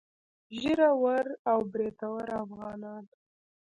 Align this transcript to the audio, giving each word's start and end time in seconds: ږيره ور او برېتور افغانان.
ږيره 0.59 0.91
ور 1.01 1.25
او 1.51 1.59
برېتور 1.71 2.25
افغانان. 2.43 3.03